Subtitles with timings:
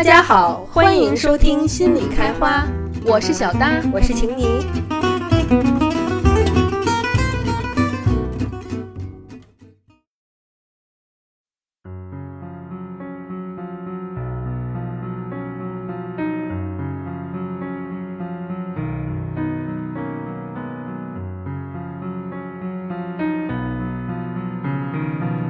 [0.00, 2.66] 大家好，欢迎收听心理开花，
[3.04, 4.64] 我是小搭，我是晴妮。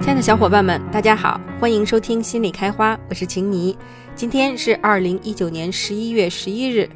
[0.00, 3.78] 亲爱的小伙伴们，大家好，欢迎收听心理开花，我是晴妮。
[4.20, 6.90] 今天是二零一九年十一月十一日，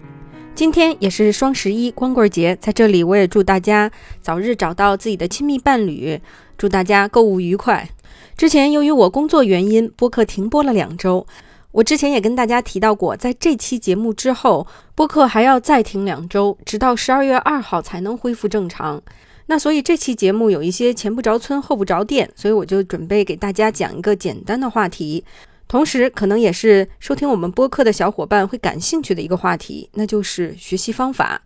[0.55, 6.21] 今天也是双十一光棍节，在这里我也祝大家早日找到自己的亲密伴侣，
[6.59, 7.89] 祝大家购物愉快。
[8.37, 11.27] 之前由于我工作原因，播客停播了两周。
[11.73, 19.03] 我之前也跟大家提到过，在这期节目之后，播客还要再停两周，直到十二月二号才能恢复正常。
[19.47, 25.25] 那所以这期节目有一些前不着村后不着店，所以我就准备给大家讲一个简单的话题，
[25.67, 31.41] 同时可能也是收听我们播客的小伙伴会感兴趣的一个话题，那就是学习方法。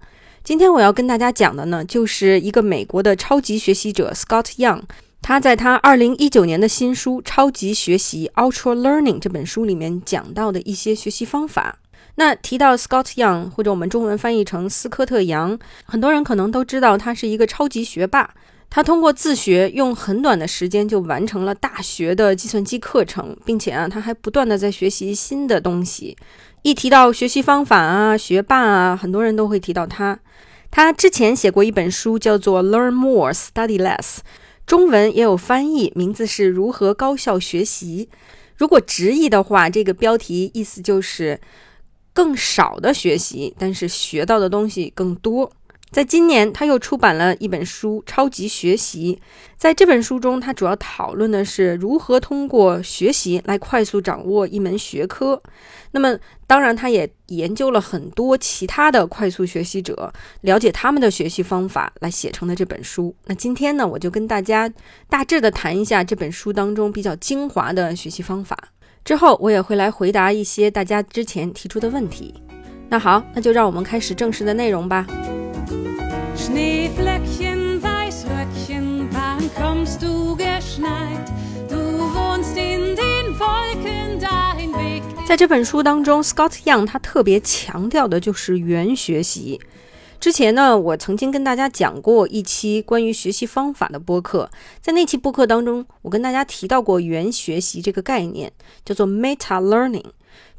[0.44, 4.82] 今天我要跟大家讲的呢，就是一个美国的超级学习者 Scott Young，
[5.20, 11.78] 他在他二零一九年的新书《超级学习 Ultra Learning》这本书里面讲到的一些学习方法。
[12.14, 18.34] 那提到 Scott Young，或者我们中文翻译成斯科特·杨，很多人可能都知道他是一个超级学霸。
[18.70, 26.16] 他通过自学，用很短的时间就完成了大学的计算机课程，并且啊，他还不断的在学习新的东西。
[26.62, 30.20] 一提到学习方法啊，学霸啊，很多人都会提到他。
[30.70, 33.96] 他之前写过一本书，叫做《Learn More, Study Less》，
[34.66, 38.08] 中文也有翻译，名字是如何高效学习。
[38.56, 41.40] 如果直译的话，这个标题意思就是。
[42.14, 45.52] 更少的学习，但是学到的东西更多。
[45.90, 49.18] 在今年，他又出版了一本书《超级学习》。
[49.56, 55.40] 在这本书中，他主要讨论的是如何通过学习来快速掌握一门学科。
[55.92, 56.16] 那么，
[56.46, 60.12] 当然，他也研究了很多其他的快速学习者，
[60.42, 63.14] 了解他们的学习方法，来写成的这本书。
[63.24, 64.70] 那今天呢，我就跟大家
[65.08, 68.56] 大致的谈一下这本书当中比较精华的学习方法。
[69.04, 72.34] 之后我也会来回答一些大家之前提出的问题。
[72.90, 75.06] 那好，那就让我们开始正式的内容吧。
[85.26, 89.60] 在这本书当中，Scott Young 他特别强调的就是原学习。
[90.18, 98.50] 之前呢，我曾经跟大家讲过一期关于学习方法的播客，在那期播客当中，我跟大家提到过原学习这个概念，
[98.86, 100.06] 叫做 meta learning。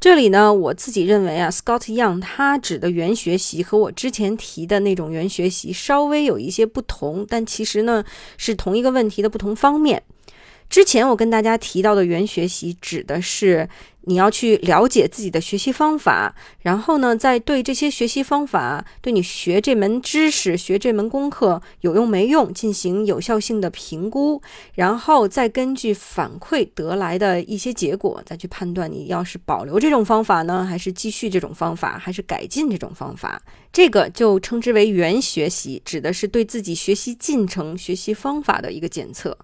[0.00, 8.02] 这里呢，我自己认为啊，Scott Young 他指的元学习和我之前提的那种元学习稍微有一些不同，但其实呢
[8.38, 10.02] 是同一个问题的不同方面。
[10.70, 13.68] 之前我跟大家提到的原学习指的是
[14.02, 24.40] 你要去了解自己的学习方法，然后呢，再对这些学习方法，对你学这门知识、学这门功课有用没用进行有效性的评估，
[24.74, 33.42] 然后再根据反馈得来的一些结果，再去判断你要是保留这种方法呢，还是继续这种方法，还是改进这种方法。
[33.72, 39.36] 这个就称之为原学习，指的是对自己学习进程、学习方法的一个检测。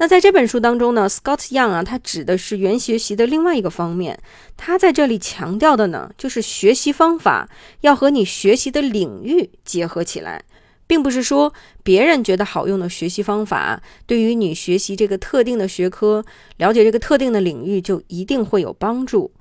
[0.00, 4.16] 那在这本书当中呢，Scott Young 啊，他指的是原学习的另外一个方面。
[4.56, 7.48] 他在这里强调的呢，就是学习方法
[7.80, 10.44] 要和你学习的领域结合起来，
[10.86, 16.24] 并不是说别人觉得好用的学习方法，对于你学习这个特定的学科、
[16.58, 19.32] 了解这个特定的领域就一定会有帮助。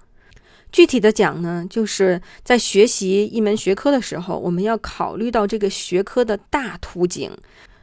[0.71, 7.31] 具体的讲呢，就是在学习一门学科的时候，我们要考虑到这个学科的大图景。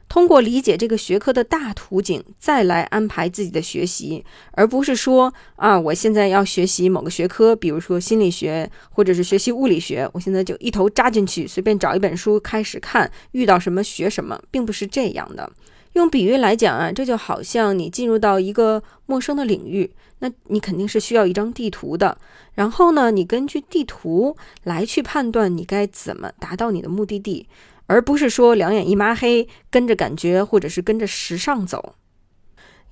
[0.08, 15.50] 通过理解这个学科的大图景，再来安排自己的学习，而不是说啊，我现在要学习某个学科，比如说心理学或者是学习物理学，我现在就一头扎进去，随便找一本书开始看，遇到什么学什么，并不是这样的。
[15.94, 22.18] 用比喻来讲啊，这就好像你进入到一个陌生的领域，那你肯定是需要一张地图的，
[22.54, 27.48] 然后呢，你根据地图来去判断你该怎么达到你的目的地。
[27.86, 31.94] 而不是说两眼一抹黑，跟着感觉或者是跟着时尚走。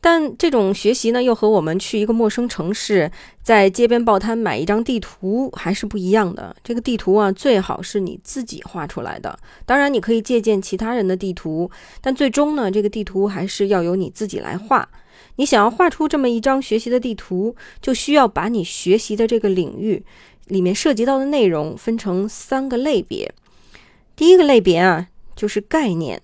[0.04, 3.08] 但这种学习呢，又和我们去一个陌生城市，
[3.40, 6.56] 在街边报摊买一张地图还是不一样的。
[6.64, 9.38] 这个地图啊，最好是你自己画出来的。
[9.64, 14.88] 当然，你可以借鉴其他人的地图，但最终呢，这个地图还是要由你自己来画。
[15.36, 20.04] 你想要画出这么一张学习的地图，就需要把你学习的这个领域
[20.48, 23.32] 里面涉及到的内容分成三个类别。
[24.22, 26.22] 第一个类别啊，就是概念。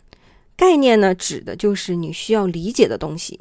[0.56, 3.40] 概念呢，指的就是你需要理解的东西。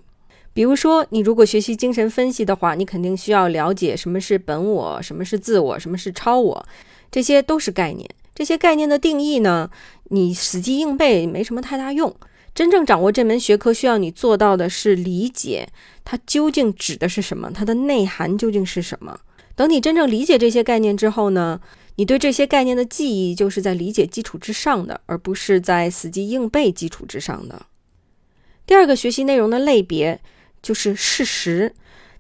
[0.51, 6.65] 比如说，你如果学习精神分析的话，你肯定需要了解什么是本我，什么是自我，什么是超我，
[7.11, 8.09] 这些都是概念。
[8.33, 9.69] 这些概念的定义呢，
[10.05, 12.15] 你死记硬背没什么太大用。
[12.55, 15.69] 真正掌握这门学科，需要你做到的是理解
[16.03, 19.19] 它究竟指的是什么，它的内涵究竟是什么。
[19.55, 21.59] 等你真正理解这些概念之后呢，
[21.97, 27.67] 你对这些概念的记忆就是在理解基础之上的，而不是在死记硬背基础之上的。
[28.65, 30.19] 第二个学习内容的类别。
[30.59, 31.71] 就是事实，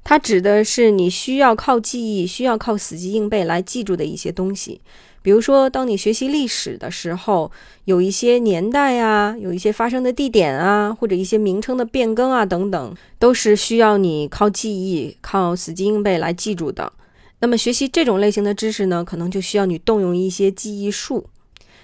[0.03, 4.79] 它指的是你需要靠记忆、需要靠死记硬背来记住的一些东西。
[5.23, 7.51] 比如说，当你学习历史的时候，
[7.85, 16.93] 有一些年代啊，有一些发生的地点啊，或者一些名称的变更啊等等，都是需要你靠记忆、靠死记硬背来记住的。
[17.39, 21.29] 那么，学习这种类型的知识呢，可能就需要你动用一些记忆术。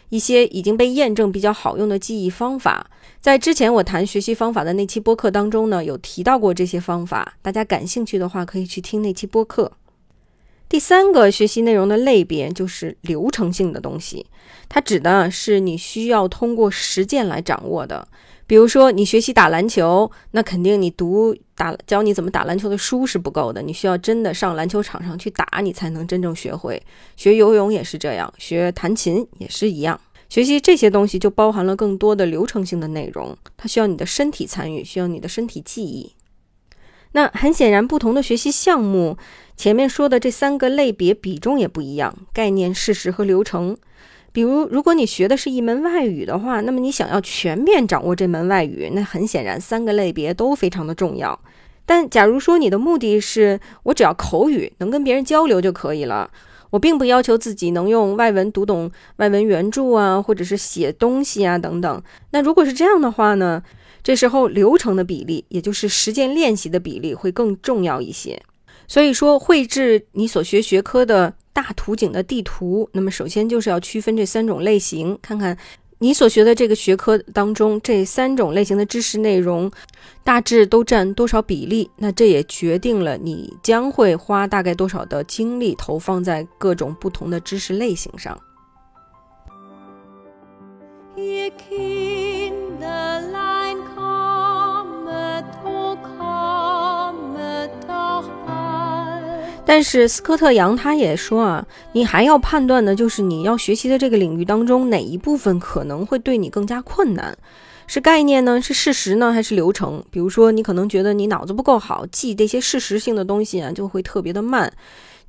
[0.09, 2.87] 一些已经被验证比较好用的记忆方法，
[3.19, 7.35] 在之前我谈学习方法的那期播客当中呢，有提到过这些方法。
[7.41, 9.71] 大家感兴趣的话，可以去听那期播客。
[10.69, 14.27] 第三个学习内容的类别就是流程性的东西，
[14.69, 18.07] 它指的是你需要通过实践来掌握的。
[18.45, 26.81] 比如说，你学习打篮球，那肯定你读打教你怎么打篮球的书是不够的，你需要真的上篮球场上去打，你才能真正学会。
[27.15, 29.99] 学游泳也是这样，学弹琴也是一样。
[30.29, 36.13] 学习这些东西就包含了更多的流程性的内容，它需要你的身体参与，需要你的身体记忆。
[37.11, 39.17] 那很显然，不同的学习项目，
[39.55, 43.77] 前面说的这三个类别比重也不一样，概念、事实和流程。
[44.33, 51.39] 比如，如果你学的是一门外语的话，那么你想要全面掌握这门外语，那很显然三个类别都非常的重要。
[51.85, 56.31] 但假如说你的目的是我只要口语能跟别人交流就可以了，
[56.71, 62.03] 我并不要求自己能用外文读懂外文原著啊，或者是写东西啊等等。
[62.31, 63.61] 那如果是这样的话呢，
[64.01, 68.41] 这时候流程的比例，也就是实践练习的比例会更重要一些。
[68.87, 71.35] 所以说，绘制你所学学科的。
[71.53, 75.55] 大图景的地图，那么首先就是要区分这三种类型，看看
[75.99, 79.71] 你所学的这个学科当中这三种类型的知识内容
[80.23, 88.37] 大致都占多少比例，那这也决定了你将会花大概多少的精力投放在各种不同的知识类型上。
[99.75, 107.35] 但是斯科特杨他也说啊，你还要判断的就是你要学习的这个领域当中哪一部分可能会对你更加困难，
[107.87, 110.05] 是概念呢，是事实呢，还是流程？
[110.11, 114.71] 比如说你可能觉得你脑子不够好，记这些事实性的东西啊就会特别的慢，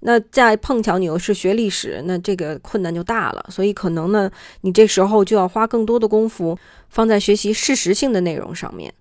[0.01, 3.47] 那再碰巧你又是学历史，那这个困难就大了。
[3.49, 4.31] 所以可能呢，
[4.61, 6.59] 你这时候就要花更多的功夫
[6.91, 8.93] 放在学习事实性的内容上面。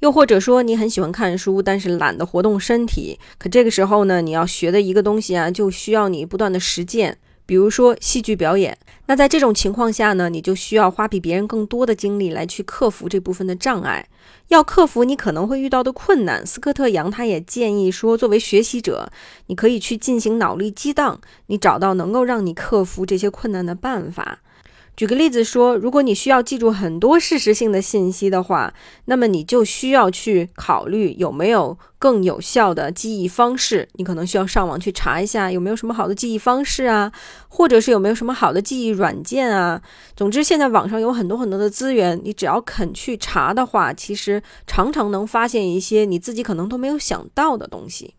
[0.00, 3.18] 又或者说，你很喜欢看书，但是懒得活动身体。
[3.38, 7.18] 可这个时候呢，你要学的一个东西啊，就需要你不断的实践。
[7.46, 8.76] 比如说戏剧表演。
[9.06, 14.06] 那在这种情况下呢，你就需要花比别人更多的精力来去克服这部分的障碍。
[14.48, 19.10] 要克服你可能会遇到的困难，斯科特杨他也建议说，作为学习者，
[19.46, 24.40] 你可以去进行脑力激荡，你找到能够让你克服这些困难的办法。
[24.98, 28.74] 举个例子说，如果你需要记住很多事实性的信息的话，
[29.04, 33.88] 那么你就需要去考虑有没有更有效的记忆方式。
[33.92, 37.12] 你可能需要上网去查一下有没有什么好的记忆方式啊，
[37.46, 39.80] 或者是有没有什么好的记忆软件啊。
[40.16, 48.14] 总之，现在网上有很多很多的资源，你只要肯去查的话，其实常常能发现一些你自己可能都没有想到的东西。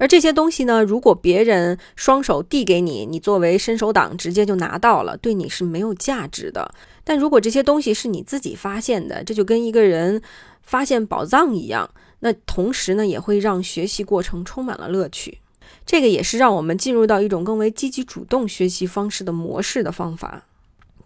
[0.00, 6.74] 而这些东西呢，如果别人双手递给你，你作为伸手党直接就拿到了，对你是没有价值的。
[7.04, 10.22] 但如果这些东西是你自己发现的，这就跟一个人
[10.62, 11.90] 发现宝藏一样，
[12.20, 15.36] 那同时呢，也会让学习过程充满了乐趣。
[15.84, 20.44] 这个也是让我们进入到一种更为积极主动学习方式的模式的方法。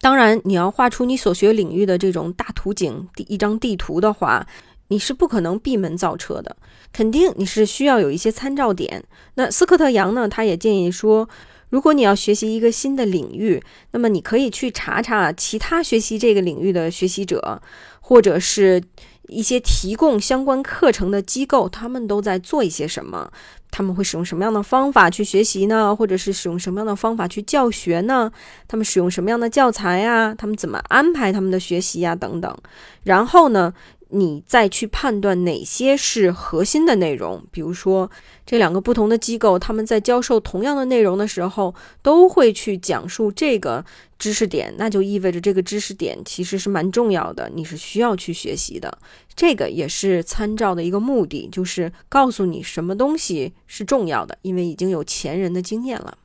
[0.00, 4.46] 当然，你要画出你所学领域的这种大图景、第一张地图的话。
[4.88, 6.56] 你是不可能闭门造车的，
[6.92, 9.02] 肯定你是需要有一些参照点。
[9.34, 10.28] 那斯科特杨呢？
[10.28, 11.28] 他也建议说，
[11.70, 13.62] 如果你要学习一个新的领域，
[13.92, 17.60] 那么你可以去查查其他学习这个领域的学习者，
[18.00, 18.82] 或者是
[19.28, 23.30] 一些提供相关课程的机构，他们都在做一些什么？
[23.70, 25.96] 他们会使用什么样的方法去学习呢？
[25.96, 28.30] 或者是使用什么样的方法去教学呢？
[28.68, 30.32] 他们使用什么样的教材呀？
[30.36, 32.14] 他们怎么安排他们的学习呀？
[32.14, 32.56] 等等。
[33.02, 33.72] 然后呢？
[34.14, 37.44] 你再去判断哪些是核心的内容。
[37.50, 38.08] 比如说，
[38.46, 43.84] 这两个不同的机构，他们在教授同样的内容的时候，都会去讲述这个
[44.18, 48.96] 知识点，那就意味着这个知识点其实是蛮重要的，你是需要去学习的。
[49.34, 56.16] 这个也是参照的一个目的，就是告诉你什么东西是重要的，因为已经有前人的经验了。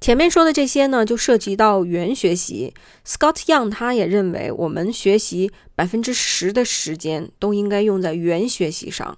[0.00, 2.74] 前面说的这些呢，就涉及到原学习。
[3.06, 9.16] Scott Young 他也认为，我们学习百分之十的时间都应该用在原学习上。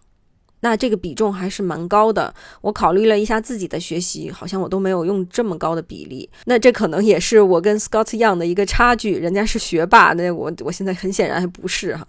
[0.61, 2.35] 那这个比重还是蛮高的。
[2.63, 6.29] 我考虑了一下自己的学习，好像我都没有用这么高的比例。
[6.47, 9.15] 那这可能也是我跟 Scott Young 的一个差距。
[9.17, 12.07] 人家是学霸，那我我现在很显然还不是哈。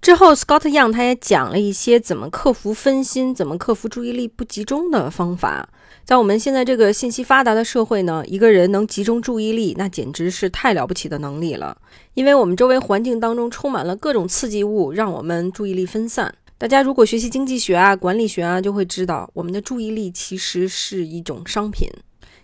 [0.00, 5.68] 之后，Scott Young 他也讲了一些怎么克服分心、怎么克服注意力不集中的方法。
[6.04, 11.76] 在我们现在这个信息发达的社会呢，一个人能集中注意力，那简直是太了不起的能力了。
[12.14, 16.34] 因为我们周围环境当中充满了各种刺激物，让我们注意力分散。
[16.58, 21.88] 大家如果学习经济学啊、管理学啊，就会知道，我们的注意力其实是一种商品，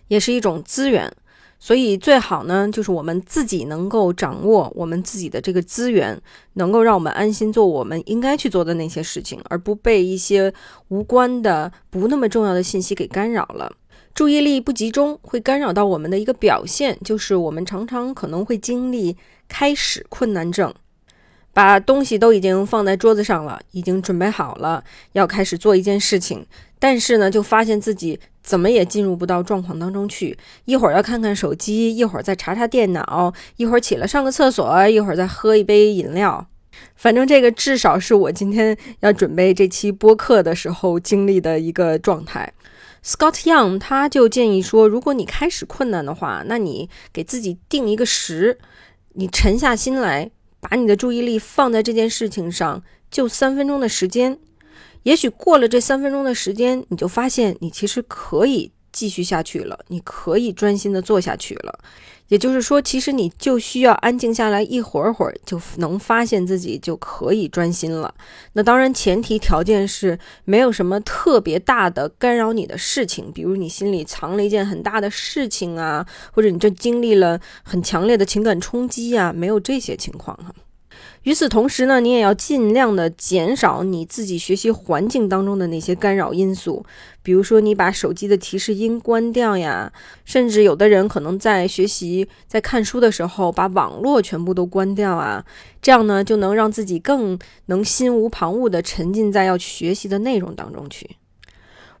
[0.07, 1.11] 也是一种资源。
[1.59, 6.19] 所以最好呢，就是我们自己能够掌握我们自己的这个资源，
[6.53, 10.53] 能够让我们安心做我们应该去做的那些事情，而不被一些
[10.89, 13.71] 无关的、不那么重要的信息给干扰了。
[14.13, 19.15] 注意力不集中会干扰到我们的一个表现，就是我们常常可能会经历
[19.47, 20.73] 开始困难症。
[21.53, 24.83] 把东西都已经放在桌子上了，已经准备好了，
[25.13, 26.45] 要开始做一件事情，
[26.79, 30.37] 但是呢，就发现自己怎么也进入不到状况当中去。
[30.65, 36.47] 一会儿要看看手机，一会儿再查查电脑，一会儿起来上个厕所，一会儿再喝一杯饮料。
[36.95, 42.53] 反正这个至少是我今天要准备这期播客的时候经历的一个状态。
[43.03, 48.57] Scott Young 他就建议说，如果你开始困难的话，那你给自己定一个时，
[49.13, 50.31] 你沉下心来。
[50.59, 54.39] 把你的注意力放在这件事情上，就三分钟的时间。
[55.07, 61.79] 也许过了这三分钟的时间，你就发现你其实可以继续下去了，你可以专心的做下去了。
[62.27, 68.13] 也就是说，其实你就需要安静下来一会儿会儿，就能发现自己就可以专心了。
[68.51, 80.53] 那当然，前提条件是没有什么特别大的干扰你的事情，比如你心里藏了一件很大的事情啊，或者你这经历了很强烈的情感冲击啊，没有这些情况哈。
[81.27, 86.85] 与此同时呢，你也要尽量的减少你自己学习环境当中的那些干扰因素，
[87.21, 89.91] 比如说你把手机的提示音关掉呀，
[90.23, 95.43] 甚至有的人可能在学习、在看书的时候把网络全部都关掉啊，
[95.81, 101.17] 这样呢就能让自己更能心无旁骛地沉浸在要学习的内容当中去。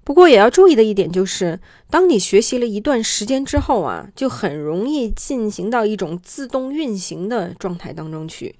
[0.05, 8.55] 不过也要注意的一点就是，当你学习了一段时间之后啊，就很容易进行到一种自动运行的状态当中去。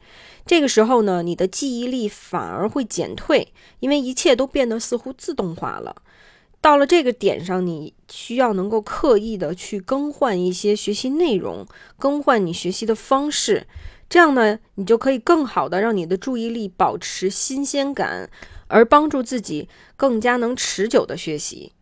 [0.47, 6.01] 这个时候呢，你的记忆力反而会减退，因为一切都变得似乎自动化了。
[6.61, 11.67] 到了这个点上，你需要能够刻意的去更换一些学习内容，
[11.99, 13.67] 更换你学习的方式，
[14.09, 18.29] 这样呢，你就可以更好的让你的注意力保持新鲜感，
[18.67, 21.73] 而帮助自己更加能持久的学习。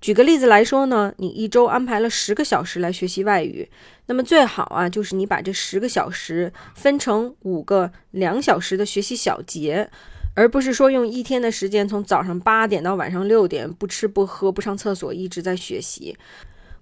[0.00, 3.68] 举个例子来说呢，你一周安排了十个小时来学习外语，
[4.06, 9.90] 那么最好啊，就是你把这十个小时分成五个两小时的学习小节，
[10.36, 16.16] 而不是说用一天的时间从早上八点到晚上六点不吃不喝不上厕所一直在学习，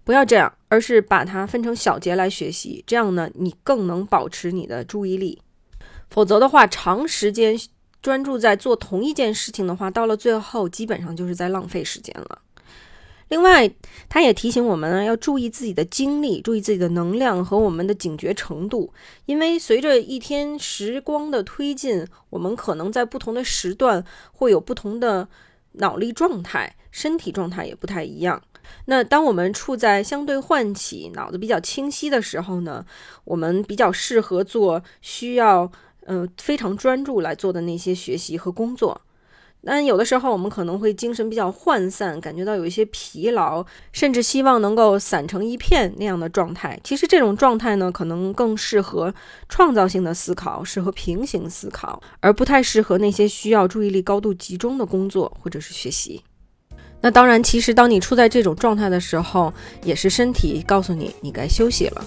[0.04, 5.40] 不要这样，而是把它分成小节来学习，这样呢，你更能保持你的注意力。
[6.10, 7.58] 否则的话，长时间
[8.02, 12.42] 专注在做同一件事情的话，到了最后基本上就是在浪费时间了。
[13.28, 13.68] 另外，
[14.08, 18.92] 他也提醒我们呢，要注意自己的精力，注意自己的能量和我们的警觉程度。
[19.24, 25.28] 因为随着一天时光的推进，我们可能在不同的时段会有不同的
[25.72, 28.40] 脑力状态，身体状态也不太一样。
[28.86, 32.84] 那当我们处在相对唤起、脑子比较清晰的时候呢，
[33.24, 35.70] 我们比较适合做需要
[36.06, 39.00] 嗯非常专注来做的那些学习和工作。
[39.66, 46.78] 但有的时候，我们可能会精神比较涣散，感觉到有一些疲劳，甚至希望能够散成一片那样的状态。
[46.84, 49.12] 其实这种状态呢，可能更适合
[49.48, 56.22] 创造性的思考，适合平行思考，而不太适合那些需要注意力高度集中的工作或者是学习。
[57.00, 62.04] 那当然，其实当你处在这种状态的时候，也是身体告诉你你该休息了。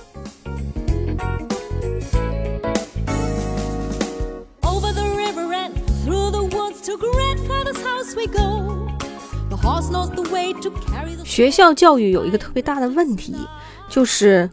[11.23, 13.35] 学校教育有一个特别大的问题，
[13.87, 14.49] 就是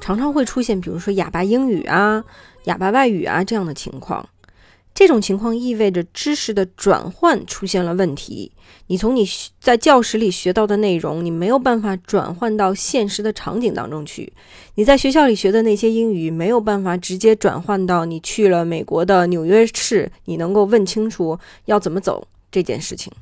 [0.00, 2.24] 常常会出现，比如说哑巴英语啊、
[2.64, 4.28] 哑巴外语啊这样的情况。
[4.92, 8.50] 这种情况意味着知识的转换出现了问题。
[8.86, 9.24] 你从你
[9.60, 14.32] 在教室里学到的内容，你没有办法转换到现实的场景当中去。
[14.74, 23.12] 你在学校里学的那些英语，没有办法直接转换到你去了美国的纽约市，你能够问清楚要怎么走这件事情。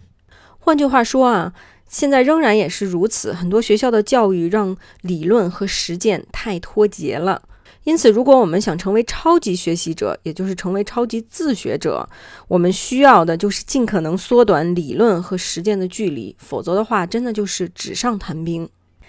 [0.60, 1.52] 换句话说啊，
[1.88, 7.42] 现在仍然也是如此，很多学校的教育让理论和实践太脱节了。
[7.82, 12.08] 因此，如果我们想成为超级学习者，也就是成为超级自学者，
[12.46, 16.36] 我们需要的就是尽可能缩短理论和实践的距离。
[16.38, 18.68] 否则的话，真的就是纸上谈兵。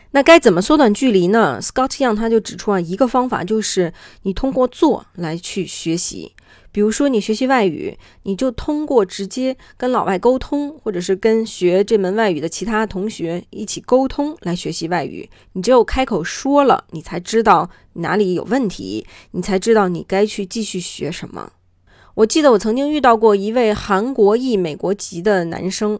[0.09, 6.33] 那该怎么缩短距离呢？Scott Young 他就指出啊，一个方法就是你通过做来去学习。
[6.75, 15.29] 比如说，你学习外语，你就通过直接跟老外沟通，或者是跟学这门外语的其他同学一起沟通来学习外语。
[15.53, 21.53] 你只有开口说了，你才知道哪里有问题，你才知道你该去继续学什么。
[22.15, 25.97] 我记得我曾经遇到过一位韩国裔美国籍的男生，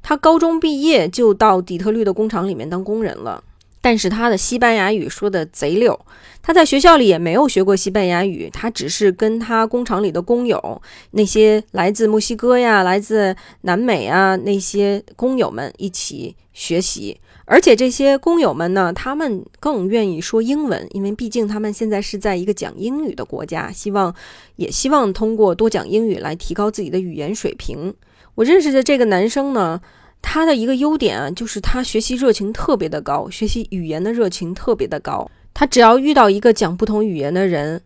[0.00, 3.44] 他高中毕业就到底特律的工厂里面当工人了。
[3.84, 6.06] 但是他的西班牙语说的贼溜，
[6.40, 24.14] 他在学校里也没有学过西班牙语，他只是跟他工厂里的工友，那些来自墨西哥呀、来自南美啊那些工友们一起学习，而且这些工友们呢，他们更愿意说英文，因为毕竟他们现在是在一个讲英语的国家，希望
[24.56, 27.92] 也希望通过多讲英语来提高自己的语言水平。
[28.36, 29.82] 我认识的这个男生呢。
[30.26, 35.30] 他的一个优点啊，就是他学习热情特别的高，学习语言的热情特别的高。
[35.52, 37.82] 他只要遇到一个讲不同语言的人，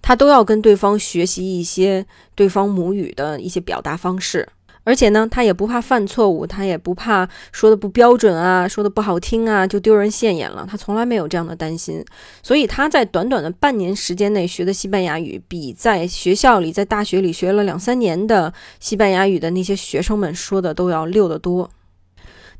[0.00, 4.48] 他都要跟对方学习一些对方母语的一些表达方式。
[4.88, 10.66] 而且呢，他也不怕犯错误，他也不怕说的不标准啊，说的不好听啊，就丢人现眼了。
[10.66, 12.02] 他从来没有这样的担心，
[12.42, 21.68] 所以他在短短的半年时间内学的西班牙语，比在学校里、在大学里学了两三年的西班牙语的那些学生们说的都要溜得多。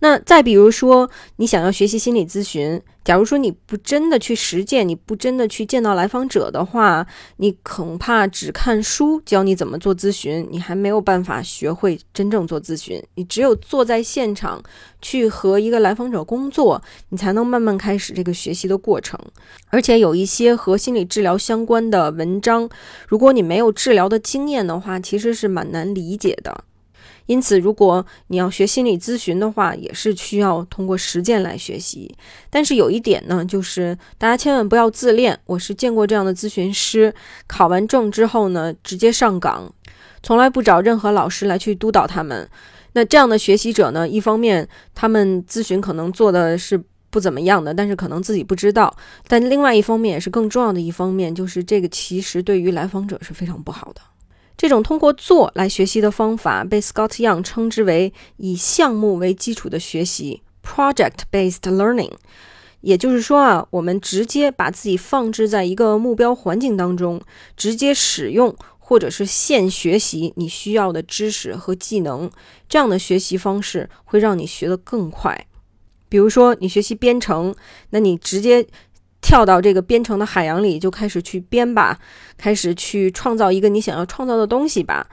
[0.00, 7.04] 那再比如说，你想要学习心理咨询，假如说你不真的去实践，你不真的去见到来访者的话，
[7.38, 13.02] 你恐怕只看书教你怎么做咨询，你还没有办法学会真正做咨询。
[13.16, 14.62] 你只有坐在现场
[15.02, 19.18] 去和一个来访者工作，你才能慢慢开始这个学习的过程。
[19.70, 22.68] 而且有一些和心理治疗相关的文章，
[23.08, 26.64] 如果你没有治疗的经验的话，其实是蛮难理解的。
[27.28, 32.10] 因此，如果你要学心理咨询的话，也是需要通过实践来学习。
[32.48, 35.38] 但是有一点呢，就是大家千万不要自恋。
[35.44, 37.14] 我是见过这样的咨询师，
[37.46, 39.70] 考完证之后呢，直接上岗，
[40.22, 42.48] 从来不找任何老师来去督导他们。
[42.94, 48.88] 那这样的学习者呢，一方面他们咨询可能做的是不怎么样的，但是可能自己不知道；
[49.26, 54.00] 但另外一方面也是更重要的一方面，就是这个其实对于来访者是非常不好的。
[54.59, 62.11] 这种通过做来学习的方法被 Scott Young 称之为以项目为基础的学习 （project-based learning）。
[62.81, 67.21] 也就是说啊，我们直接把自己放置在一个目标环境当中，
[67.57, 72.29] 直接使用或者是现学习你需要的知识和技能。
[72.68, 75.47] 这样的学习方式会让你学得更快。
[76.09, 77.55] 比如说，你学习编程，
[77.90, 78.66] 那你直接。
[79.28, 81.98] 跳到这个编程的海洋里，就开始去编吧，
[82.38, 85.06] 开始去创造一个你想要创造的东西吧。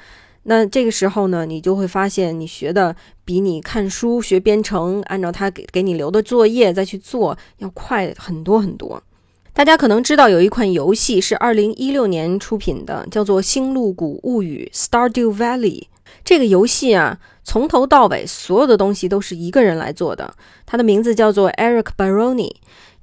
[0.43, 9.03] 那这个时候呢，你就会发现你学的比你看书学编程，按照他给给你留的作业再去做要快很多很多。
[9.51, 15.87] 大家可能知道有一款游戏是二零一六年出品的，叫做《星露谷物语》（Stardew Valley）。
[16.23, 20.33] 这个游戏啊，从头到尾所有的东西都是一个人来做的，
[20.65, 22.51] 他的名字叫做 Eric Baroni。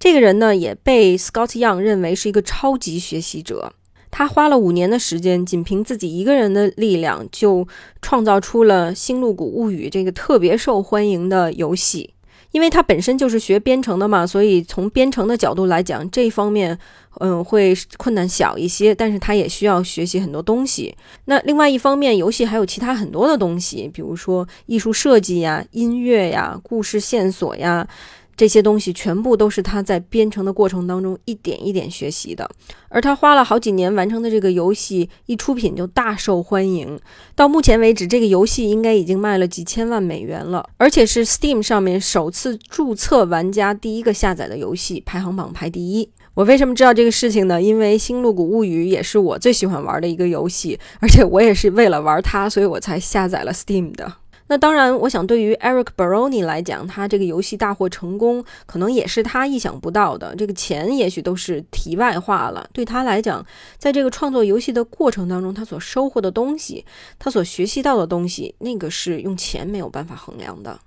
[0.02, 3.72] 这个人呢，也被 Scott Young 认为是一个超级学习者。
[4.10, 7.68] 他花了五年的时间，仅凭自己一个人的力量，就
[8.00, 12.14] 创造出了《星露谷物语》这个特别受欢迎的游戏。
[12.50, 16.76] 因为他本身就是学编程的嘛，所以从编程的角度来讲，这方面，
[17.20, 18.92] 嗯，会困难小一些。
[18.92, 20.92] 但是他也需要学习很多东西。
[21.26, 27.86] 那另外一方面，游戏还有其他很多的东西，比如说艺术设计呀、音乐呀、故事线索呀。
[28.34, 32.50] 这些东西全部都是他在编程的过程当中一点一点学习的，
[32.88, 36.98] 而他花了好几年完成的这个游戏一出品就大受欢迎。
[37.34, 46.08] 到目前为止，这个游戏应该已经卖了几千万美元了，而且是 Steam 上面首次注册玩家第一个下载的游戏，排行榜排第一。
[46.34, 47.60] 我为什么知道这个事情呢？
[47.60, 54.14] 因为《星露谷物语》也是我最喜欢玩的一个游戏，而且我也是为了玩它，所以我才下载了 Steam 的。
[54.52, 60.36] 那当然，我想对于 Eric Baroni 来讲，他这个游戏大获成功，可能也是他意想不到的。
[60.36, 62.68] 这个钱也许都是题外话了。
[62.70, 63.42] 对他来讲，
[63.78, 66.84] 在这个创作游戏的过程当中，他所收获的东西，
[67.18, 70.78] 他所学习到的东西，那个是用钱没有办法衡量的。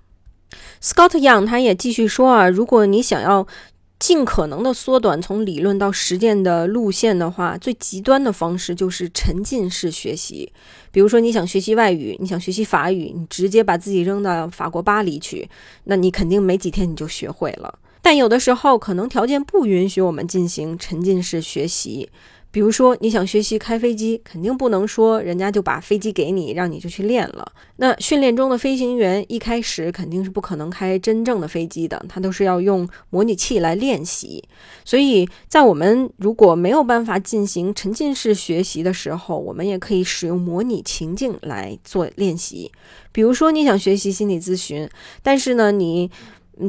[0.80, 3.44] Scott Young 他也继续说啊，如果你想要。
[3.98, 10.52] 尽可能的缩短从理论到实践的路线的话，最极端的方式就是沉浸式学习。
[10.92, 15.48] 比如说，你想学习外语，你想学习法语，你直接把自己扔到法国巴黎去，
[15.84, 17.78] 那你肯定没几天你就学会了。
[18.02, 22.08] 但有的时候，可能条件不允许我们进行沉浸式学习。
[22.56, 27.52] 比如说，你想学习开飞机，肯定不能说人家就把飞机给你，让你就去练了。
[27.76, 34.42] 那训练中的飞行员一开始肯定是不可能开真正的飞机的，他都是要用模拟器来练习。
[34.86, 42.72] 所以在我们如果没有办法进行沉浸式学习的时候，我们也可以使用模拟情境来做练习。
[43.12, 44.88] 比如说，你想学习心理咨询，
[45.22, 46.10] 但是呢，你。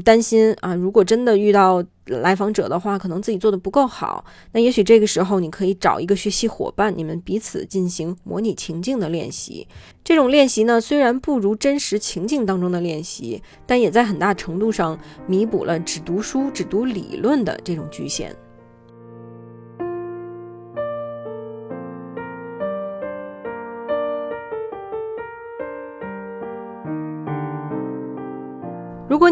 [0.04, 9.67] 担心啊，如果真的遇到来访者的话，可能自己做的不够好，那也许这个时候你可以找一个学习伙伴，你们彼此进行模拟情境的练习。
[10.04, 18.36] 这种练习呢，虽然不如真实情境当中的练习，但也在很大程度上弥补了只读书、只读理论的这种局限。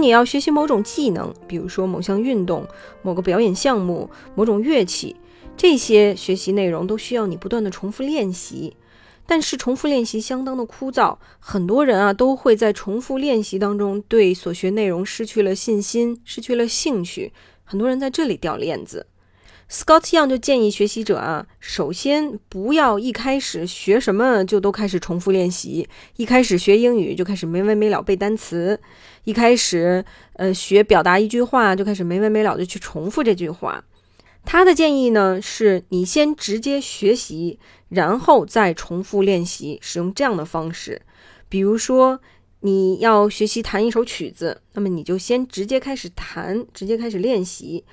[0.05, 2.67] 你要学习某种技能，比如说某项运动、
[3.01, 5.15] 某个表演项目、某种乐器，
[5.57, 8.75] 这些学习内容都需要你不断的重复练习。
[9.25, 17.33] 但是重复练习相当的枯燥，很多人啊都会在重复练习当中对所学内容失去了信心，失去了兴趣。
[17.63, 19.07] 很多人在这里掉链子。
[19.67, 28.79] Scott Young 就建议学习者啊，首先不要一开始学什么就都开始重复练习，一开始学英语就开始没完没了背单词，
[29.25, 33.83] 一开始呃学表达一句话就开始没完没了的去重复这句话。
[34.45, 37.59] 他的建议呢，是你先直接学习，
[37.89, 41.01] 然后再重复练习，使用这样的方式。
[41.49, 42.21] 比如说
[42.59, 47.83] 你要学习弹一首曲子，那么你就先直接开始弹，直接开始练习。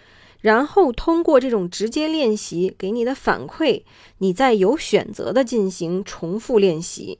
[0.42, 3.82] 然后通过这种直接练习给你的反馈，
[4.18, 7.18] 你再有选择的进行重复练习。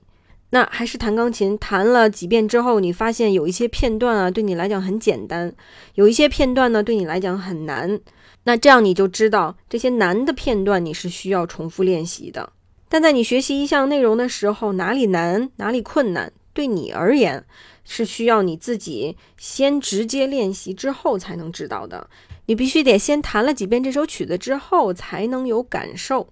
[0.53, 5.51] 那还是弹钢琴，弹了几遍之后，你发现有一些片段啊对你来讲很简单，
[5.95, 7.99] 有一些片段呢对你来讲很难。
[8.43, 12.53] 那这样你就知道这些难的片段你是需要重复练习的。
[12.87, 17.43] 但在你学习一项内容的时候，哪里难哪里困难，对你而言
[17.83, 22.07] 是需要你自己先直接练习之后才能知道的。
[22.45, 26.27] 你必须得先弹了几遍这首曲子之后，才能有感受。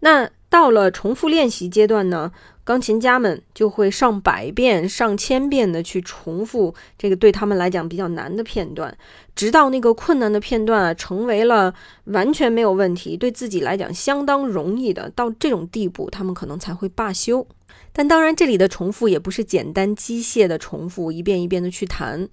[0.00, 2.30] 那到了重复练习阶段呢，
[2.62, 8.94] 钢琴家们就会上百遍、上千遍的去重复这个对他们来讲比较难的片段，
[9.34, 11.72] 直到那个困难的片段啊成为了
[12.04, 17.46] 完全没有问题，对自己来讲相当容易的，到这种地步，他们可能才会罢休。
[17.94, 22.28] 但当然，这里的重复也不是简单机械的重复，一遍一遍的去弹。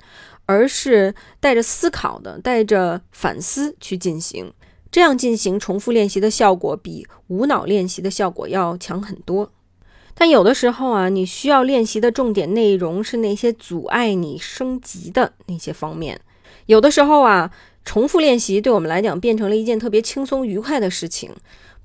[0.46, 4.52] 而是带着思考的，带着反思去进行，
[4.92, 9.52] 这样进行重复练习的效果比无脑练习的效果要强很多。
[10.16, 16.20] 但有的时候啊，你需要练习的重点内容是那些阻碍你升级的那些方面。
[16.66, 17.52] 有的时候啊，
[17.86, 21.32] 重复练习对我们来讲变成了一件特别轻松愉快的事情。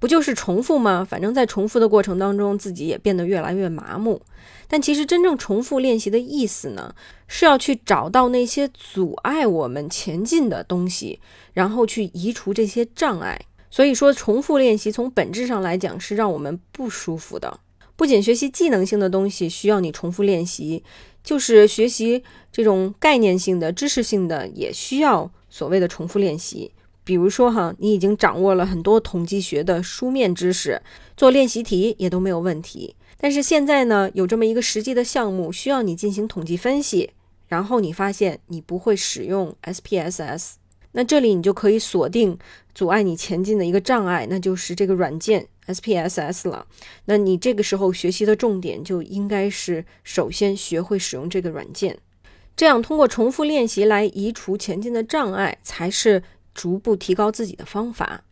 [0.00, 1.06] 不就是重复吗？
[1.08, 4.20] 反正，在重复的过程当中，自己也变得越来越麻木。
[4.68, 6.94] 但其实，真正重复练习的意思呢，
[7.36, 11.18] 是要去找到那些阻碍我们前进的东西，
[11.52, 13.36] 然后去移除这些障碍。
[13.72, 17.58] 所以说，重复练习从本质上来讲是让我们不舒服的。
[17.96, 20.84] 不仅学习技能性的东西需要你重复练习，
[21.24, 26.70] 就是学习这种概念性的知识性的，也需要所谓的重复练习。
[27.02, 30.80] 比如说哈，你已经掌握了很多统计学的书面知识，
[31.16, 32.94] 做练习题也都没有问题。
[33.18, 37.10] 但是现在呢，有这么一个实际的项目需要你进行统计分析，
[37.54, 40.54] 然后你发现你不会使用 SPSS，
[40.90, 42.36] 那这里你就可以锁定
[42.74, 46.66] 阻碍你前进的一个障碍，那就是这个软件 SPSS 了。
[47.04, 51.96] 那你这个时候学习的重点就应该是首先学会使用这个软件，
[52.56, 56.24] 这样通过重复练习来移除前进的障碍才是。
[56.54, 58.22] 逐步提高自己的方法。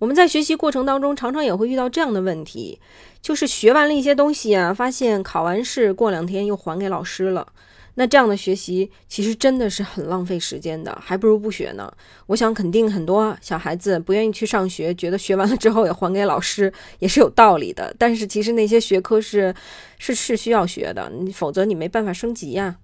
[0.00, 2.80] 我们在学习过程当中，常常也会遇到这样的问题，
[3.22, 7.52] 就是学完了一些东西啊，发现考完试过两天又还给老师了。
[7.96, 11.92] 那这样的学习其实真的是很浪费时间的，还不如不学呢。
[12.26, 17.94] 我想肯定很多小孩子不愿意去上学，觉得学完了之后也还给老师也是有道理的。
[17.98, 19.54] 但是其实那些学科是
[19.98, 22.76] 是是需要学的，否则你没办法升级呀。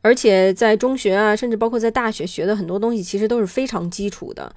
[0.00, 4.54] 而且在中学啊，甚至包括在大学学的很多东西，其实都是非常基础的。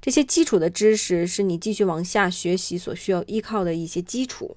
[0.00, 4.56] 这些基础的知识是你继续往下学习所需要依靠的一些基础。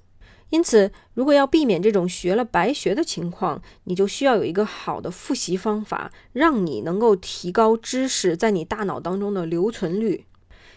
[0.50, 10.24] 因此，如果要避免这种学了白学的情况，你就需要有一个好的复习方法，让你能够提高知识在你大脑当中的留存率。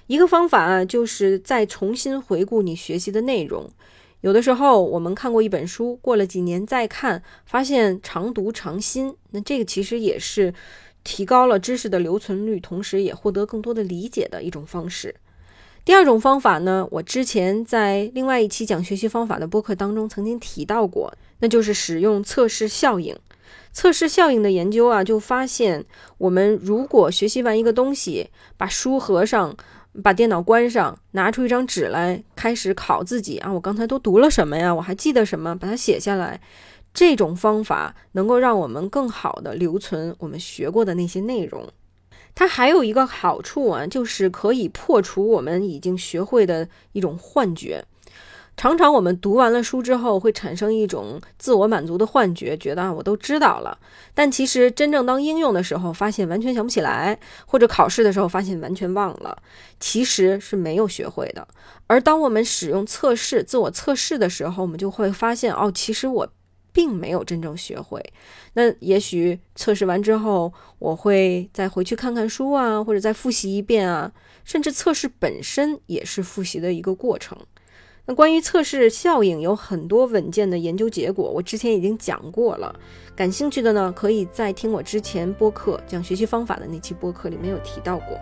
[0.08, 3.70] 一个方法啊，就是再重新回顾你学习的内容。
[4.22, 10.54] 有的时候，我们看过一本书，过了几年再看，发现常读常新，那这个其实也是。
[11.04, 15.16] 提高了知识的留存率，同时也获得更多的理解的一种方式。
[15.84, 23.18] 第二种方法呢，我之前在另外一期讲学习方法的播客当中曾经提到过，那就是使用测试效应。
[23.74, 25.84] 测试效应的研究啊，就发现
[26.20, 29.56] 我们如果学习完一个东西，把书合上，
[30.04, 34.74] 把电脑关上，拿出一张纸来，开始考自己啊，我刚才都读了什么呀？
[34.76, 35.56] 我还记得什么？
[35.56, 36.40] 把它写下来。
[36.94, 41.68] 这种方法能够让我们更好的留存我们学过的那些内容。
[42.34, 47.86] 它还有一个好处啊，就是可以破除我们已经学会的一种幻觉。
[48.58, 53.78] 常常我们读完了书之后，会产生一种自我满足的幻觉，觉得啊我都知道了。
[54.14, 59.42] 但其实真正当应用的时候，发现完全想不起来，或者考试的时候发现完全忘了，
[59.80, 61.48] 其实是没有学会的。
[61.88, 66.32] 而当我们使用测试、自我测试的时候，我们就会发现哦，其实我。
[66.74, 68.02] 并没有真正学会，
[68.54, 74.12] 那也许测试完之后，我会再回去看看书啊，或者再复习一遍啊，
[74.44, 77.38] 甚至测试本身也是复习的一个过程。
[78.06, 82.74] 那关于测试效应，有很多稳健的研究结果，我之前已经讲过了。
[83.16, 88.18] 感兴趣的呢，可以在听我之前播客讲学习方法的那期播客里面有提到过。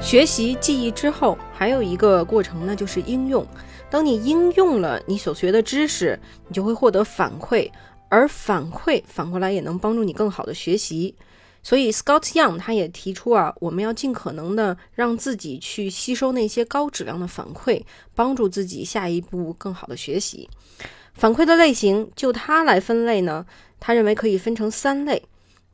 [0.00, 3.46] 学习记忆之后，还有一个过程呢，就是应用。
[3.90, 7.70] 当你应用了你所学的知识，你就会获得反馈，
[8.08, 11.14] 而反馈反过来也能帮助你更好的学习。
[11.62, 17.82] 所以，Scott Young 他也提出啊，我们要尽可能的让自己去吸收那些高质量的反馈，
[18.14, 20.48] 帮助自己下一步更好的学习。
[21.12, 23.44] 反馈的类型，就他来分类呢，
[23.78, 25.22] 他认为可以分成三类。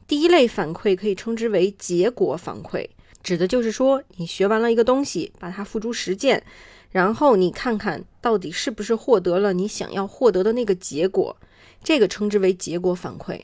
[0.08, 2.88] 第一类反馈可以称之为结果反馈。
[3.24, 6.44] 指的就是说，你学完了一个东西，把它付诸实践，
[6.90, 11.34] 然后你看看到底是不是获得了你想要获得的那个结果，
[11.82, 13.40] 这个称之为结果反馈。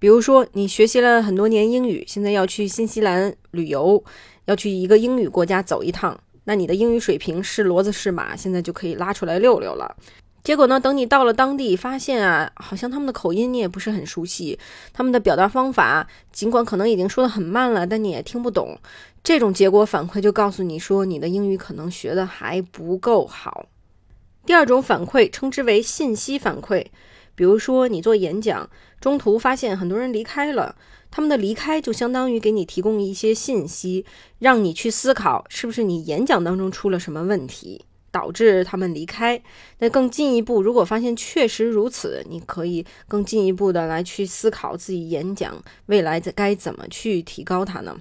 [0.00, 4.02] 比如说，你学习了很多年英语，现在要去新西兰旅游，
[4.46, 9.96] 要去一个英语国家走一趟，那你的英语水平是骡子是马，现在就可以拉出来溜溜了。
[10.44, 10.78] 结果呢？
[10.78, 14.58] 等你到了当地，发现啊，好像他们的口音你也不是很熟悉，
[14.92, 18.78] 他们的表达方法尽管可能已经说的很慢了，但你也听不懂。
[19.22, 23.64] 这种结果反馈就告诉你说，你的英语可能学的还不够好。
[24.44, 26.84] 第二种反馈称之为信息反馈，
[27.34, 28.68] 比如说你做演讲，
[29.00, 30.76] 中途发现很多人离开了，
[31.10, 34.04] 他们的离开就相当于给你提供一些信息，
[34.40, 37.86] 让你去思考是不是你演讲当中出了什么问题。
[38.14, 39.42] 导致他们离开。
[39.80, 47.98] 那更进一步，如果发现确实如此，你可以更进一步的来去思考自己演讲未来该怎么去提高它呢？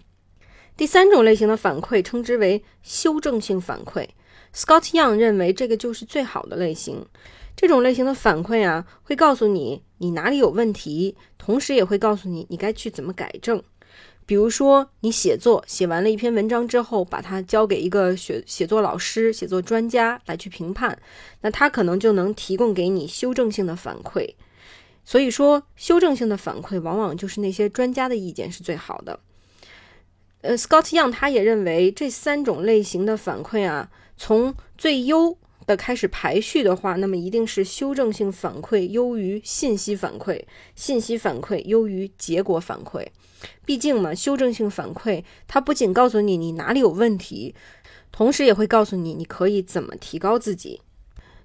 [0.77, 4.07] 第三种类型的反馈称之为修正性反馈。
[4.53, 7.03] Scott Young 认为这个就是最好的类型。
[7.55, 13.61] 这种类型的反馈啊，会告诉你你哪里有问题，同时也会告诉你你该去怎么改正。
[14.25, 20.97] 比如说，你写作写完了一篇文章之后，把它交给一个写写作老师、写作专家来去评判，
[21.41, 24.33] 那他可能就能提供给你修正性的反馈。
[25.05, 29.19] 所以说，修正性的反馈往往就是那些专家的意见是最好的。
[30.41, 40.41] 呃，Scott Young 他也认为这三种类型的反馈啊，从最优的开始排序的话，那么一定是修正性反馈优于信息反馈，
[40.75, 43.05] 信息反馈优于结果反馈。
[43.65, 47.53] 毕竟嘛，修正性反馈它不仅告诉你你哪里有问题，
[48.11, 50.81] 同时也会告诉你你可以怎么提高自己。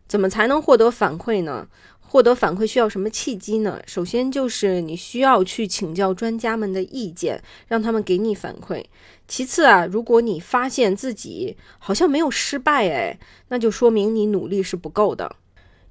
[0.06, 1.68] 怎么才能获得反馈呢？
[2.00, 3.78] 获得反馈需要什么契机呢？
[3.86, 8.82] 首先就是你需要去请教专家们的意见，让他们给你反馈。
[9.26, 15.36] 其次啊，如果你发现自己好像没有失败，哎，那就说明你努力是不够的。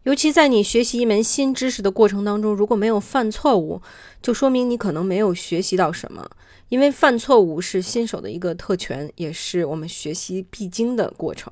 [0.08, 3.82] 尤其在你学习一门新知识的过程当中，如果没有犯错误，
[4.22, 6.26] 就说明你可能没有学习到什么。
[6.70, 11.52] 因为犯错误是新手的一个特权，也是我们学习必经的过程。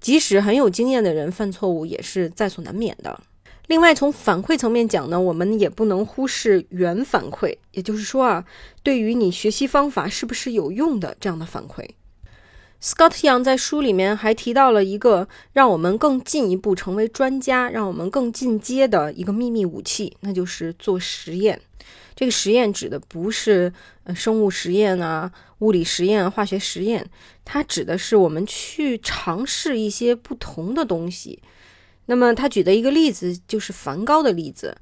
[0.00, 3.20] 即使很有经验的人犯错误，也是在所难免的。
[3.66, 8.44] 另外，从反馈层面讲呢，我们也不能忽视原反馈，也就是说啊，
[8.84, 11.84] 对于你学习方法是不是有用的这样的反馈。
[12.82, 21.60] Scott Young 在书里面还提到了一个让我们更进一步成为专家、让我们更进阶的一个秘密武器，那就是做实验。
[22.14, 23.72] 这个实验指的不是
[24.14, 27.08] 生物实验啊、物理实验、化学实验，
[27.44, 31.42] 它指的是我们去尝试一些不同的东西。
[32.06, 34.76] 那么他举的一个例子就是梵高的例子。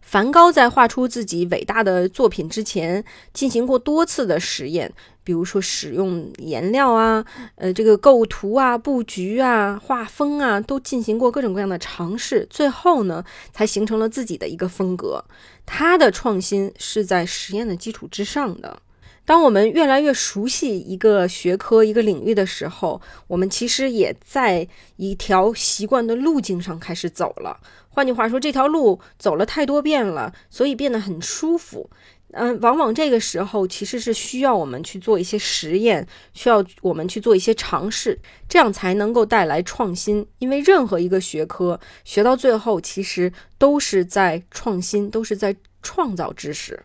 [0.00, 15.24] 梵高在画出自己伟大的作品之前，进行过多次的实验，比如说使用颜料啊、呃这个构图啊、布局啊、画风啊，都进行过各种各样的尝试，最后呢，才形成了自己的一个风格。
[15.64, 18.82] 他的创新是在实验的基础之上的。
[19.24, 27.60] 当我们越来越熟悉一个学科、一个领域的时候，我们其实也在一条习惯的路径上开始走了。
[27.90, 31.90] 换句话说，这条路走了太多遍了，所以变得很舒服。
[32.32, 38.16] 嗯，往往这个时候其实是需要我们去做一些实验，需要我们去做一些尝试，
[38.48, 40.24] 这样才能够带来创新。
[40.38, 46.80] 因为任何一个学科学到最后，其实都是在创新，都是在创造知识。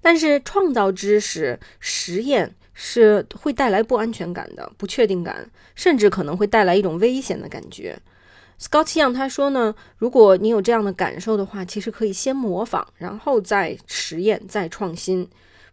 [0.00, 7.96] 但是创造知识实验是会带来不安全感的、不确定感，甚至可能会带来一种危险的感觉。
[8.60, 15.28] Scott Young 他说呢，如果你有这样的感受的话，其实可以先模仿，然后再实验、再创新。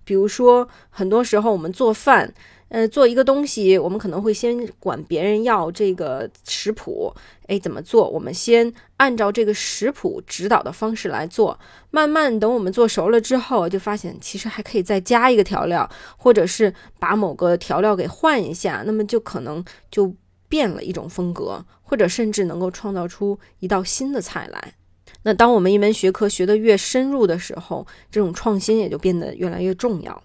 [0.05, 2.33] 比如说，很多时候我们做饭。
[2.69, 7.13] 呃，做一个东西，我们可能会先管别人要这个食谱，
[7.47, 8.09] 哎，怎么做？
[8.09, 11.57] 我们先按照这个食谱指导的方式来做。
[11.91, 20.13] 慢慢等我们做熟了之后，就发现其实还可以再加一个调料，或者是把某个调料给换一下，那么就可能就
[20.49, 24.73] 变了一种风格，或者甚至能够创造出一道新的菜来。
[25.23, 30.23] 那当我们一门学科学得越深入的时候，这种创新也就变得越来越重要。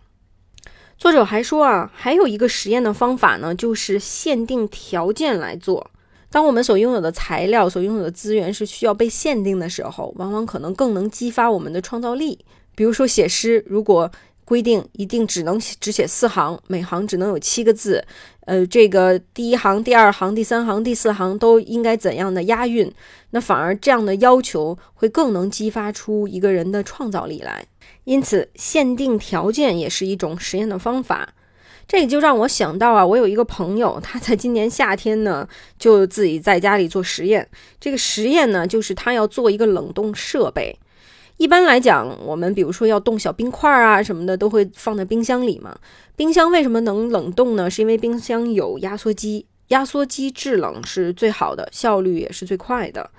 [0.97, 5.91] 作者还说啊，还有一个实验的方法呢，就是限定条件来做。
[6.31, 12.39] 当我们所拥有的材料、所拥有的资源是需要被限定的时候，往往可能更能激发我们的创造力。
[12.75, 14.11] 比如说写诗，如果
[14.53, 18.05] 规定一定只能只写四行，每行只能有七个字，
[18.41, 22.93] 呃，这个第一行、第二行、第三行、第四行都应该怎样的押韵，
[23.31, 27.65] 那反而这样的要求会更能激发出一个人的创造力来。
[28.05, 31.33] 因此，限定条件也是一种实验的方法。
[31.89, 37.49] 这个就让我想到啊，我有一个朋友，他在今年夏天呢，就自己在家里做实验。
[37.81, 40.79] 这个实验呢，就是他要做一个冷冻设备。
[41.43, 45.77] 一般来讲，我们比如说要冻小冰块啊什么的，都会放在冰箱里嘛。
[46.15, 47.69] 冰箱为什么能冷冻呢？
[47.69, 53.11] 是因为冰箱有压缩机，压缩机制冷是最好的，效率也是最快的。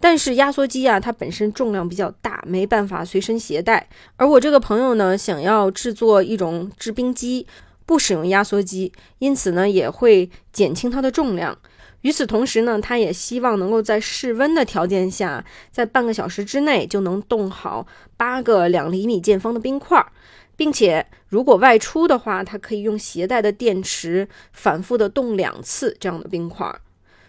[0.00, 3.86] 但是压缩机啊，它本身重量比较大，没办法随身携带。
[4.16, 7.46] 而我这个朋友呢，想要制作一种制冰机，
[7.84, 11.58] 不使用压缩机，因此呢，也会减轻它的重量。
[12.06, 17.84] 与此同时呢，他也希望能够在室温的条件下，在半个小时之内就能冻好
[18.16, 20.06] 八个两厘米见方的冰块，
[20.54, 26.72] 并且如果外出的话，他可以用携带的电池反复的冻两次这样的冰块。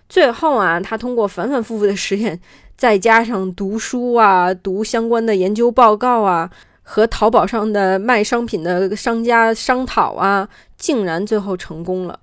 [0.08, 2.40] 最后啊，他通过反反复复的实验，
[2.78, 6.52] 再加上读书啊、读相关的研究报告啊，
[6.84, 12.20] 和淘宝上的卖商品的商家商讨啊，竟然最后成功了。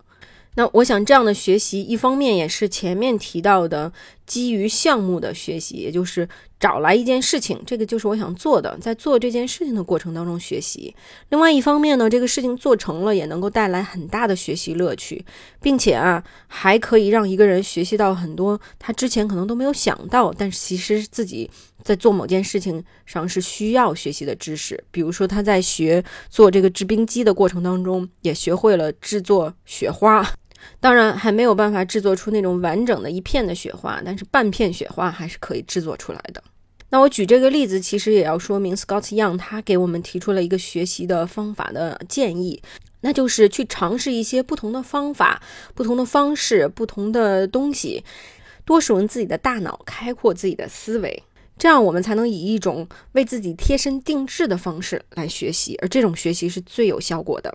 [0.56, 3.92] 那我想，这样的学习，一方面也是前面提到的
[4.24, 6.28] 基于项目的学习，也就是
[6.60, 10.94] 找来一件事情，这个就是我想做的，在做这件事情的过程当中学习。
[11.30, 15.24] 另外一方面呢，这个事情做成了，也能够带来很大的学习乐趣，
[15.60, 21.50] 并且啊，还可以让一个人学习到很多他之前可能都没有想到，但是其实自己
[21.82, 24.80] 在做某件事情上是需要学习的知识。
[24.92, 30.24] 比如说他在学做这个制冰机的过程当中，也学会了制作雪花。
[30.80, 36.42] 当然还没有办法制作出那种完整的一片的雪花，但是半片雪花还是可以制作出来的。
[36.90, 42.62] 那我举这个例子，其实也要说明 Scott Young 他给我们提出了一个学习的方法的建议，
[43.00, 45.42] 那就是去尝试一些不同的方法、
[45.74, 48.04] 不同的方式、不同的东西，
[48.64, 51.24] 多使用自己的大脑，开阔自己的思维，
[51.58, 57.52] 这样我们才能以一种为自己贴身定制的方式来学习，而这种学习是最有效果的。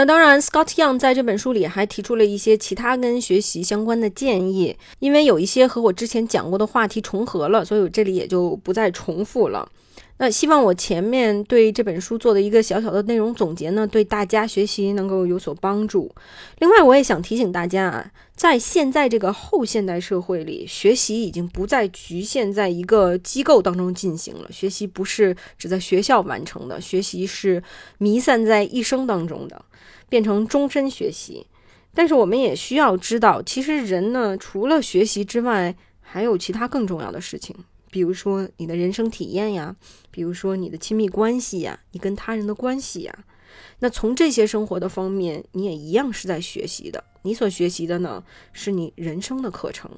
[0.00, 9.70] 那当然，Scott Young 在这本书里还提出了一些其他跟学习相关的建议，因为有一些和我之前讲过的话题重合了，所以我这里也就不再重复了。
[10.18, 16.14] 那希望我前面对这本书做的一个小小的内容总结呢，对大家学习能够有所帮助。
[16.58, 24.46] 另外，我也想提醒大家啊，在现在这个后现代社会里，学习已经不再局限在一个机构当中进行了。
[24.52, 27.62] 学习不是只在学校完成的，学习是
[27.96, 29.64] 弥散在一生当中的，
[30.10, 31.46] 变成终身学习。
[31.94, 37.56] 但是我们也需要知道，其实人呢，除了学习之外，还有其他更重要的事情。
[37.90, 39.74] 比如说你的人生体验呀，
[40.10, 43.24] 比如说你的亲密关系呀，你跟他人的关系呀，
[43.80, 47.02] 那从这些生活的方面，你也一样是在学习的。
[47.22, 49.90] 你所学习的呢，是你人生的课程。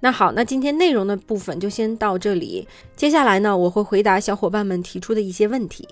[0.00, 5.88] 那好，那今天内容的部分就先到这里，接下来呢，我会回答小伙伴们提出的一些问题。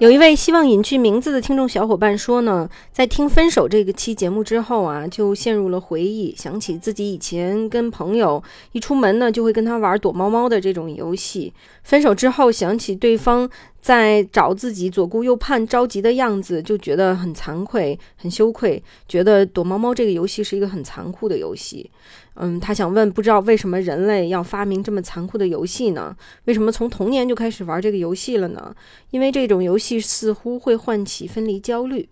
[0.00, 8.42] 有一位希望隐去名字的听众小伙伴说呢，在听分手这个期节目之后啊，就陷入了回忆，想起自己以前跟朋友
[8.72, 11.52] 一出门呢，就会跟他玩躲猫猫的这种游戏。
[11.82, 13.46] 分手之后，想起对方
[13.80, 21.90] 在找自己左顾右盼、着急的样子，就觉得很惭愧、很羞愧，觉得躲猫猫这个游戏是一个很残酷的游戏。
[22.34, 26.16] 嗯，他想问，不知道为什么人类要发明这么残酷的游戏呢？
[26.44, 28.74] 为什么从童年就开始玩这个游戏了呢？
[29.10, 32.08] 因为这种游戏似乎会唤起分离焦虑。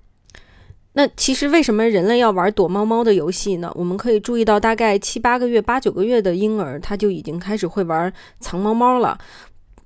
[0.95, 3.71] 那其实为什么人类要玩躲猫猫的游戏呢？
[3.75, 9.17] 我们可以注意到，大概七八个月、八九个月的婴儿，他就已经开始会玩藏猫猫了。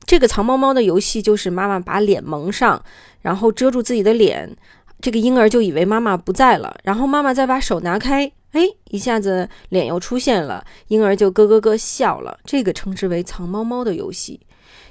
[0.04, 2.84] 这个藏猫猫的游戏就是妈妈把脸蒙上，
[3.20, 4.56] 然后遮住自己的脸，
[5.00, 8.30] 这个婴儿就以为妈妈不在了，然后妈妈再把手拿开。
[8.52, 12.38] 哎，一下子脸又出现了，婴儿就咯咯咯笑了。
[12.44, 14.40] 这个称之为藏猫猫的游戏。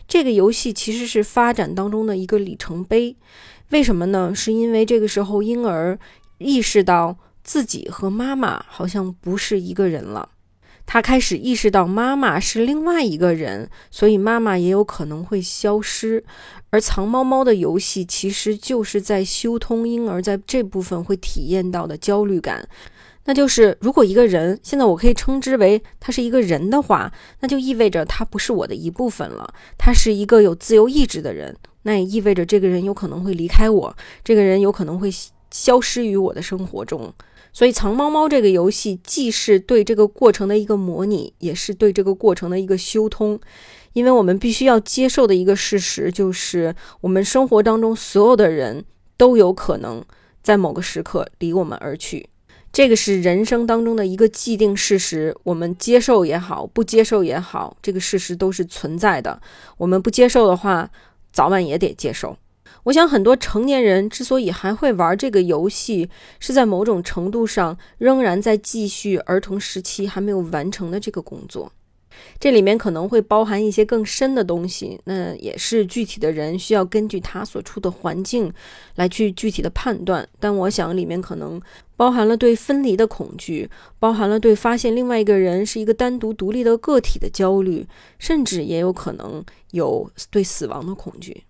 [0.07, 3.15] 这个游戏其实是发展当中的一个里程碑。
[3.69, 4.33] 为什么呢？
[4.33, 5.97] 是因为这个时候婴儿
[6.39, 10.27] 意识到自己和妈妈好像不是一个人了，
[10.93, 16.21] 他开始意识到妈妈是另外一个人，所以妈妈也有可能会消失。
[16.69, 22.67] 而藏猫猫的游戏其实就是在修通婴儿在这部分会体验到的焦虑感。
[23.23, 29.53] 那就是，如果一个人现在我可以称之为他是一个人的话，那就意味着他不是我的一部分了。
[29.77, 35.09] 他是一个有自由意志的人，那也意味着这个人有可能会离开我，这个人有可能会
[35.51, 37.13] 消失于我的生活中。
[37.53, 43.39] 所以，藏猫猫这个游戏既是对这个过程的一个模拟，也是对这个过程的一个修通。
[43.93, 48.85] 因为我们必须要接受的一个事实就是，我们生活当中所有的人
[49.17, 50.01] 都有可能
[50.41, 52.29] 在某个时刻离我们而去。
[52.71, 59.41] 这个是人生当中的一个既定事实，我们接受也好，不接受也好，这个事实都是存在的。
[59.75, 60.89] 我们不接受的话，
[61.33, 62.37] 早晚也得接受。
[62.83, 66.09] 我想，很多成年人之所以还会玩这个游戏，
[66.39, 71.71] 是在某种程度上仍然在继续儿童时期还没有完成的这个工作。
[72.39, 78.51] 这里面可能会包含一些更深的东西，那也是具体的人需要根据他所处的环境
[78.95, 80.27] 来去具体的判断。
[80.39, 81.59] 但我想里面可能
[81.95, 87.87] 包含了对分离的恐惧，包含了对发现另外一个人是一个单独独立的个体的焦虑，
[88.19, 91.43] 甚至也有可能有对死亡的恐惧。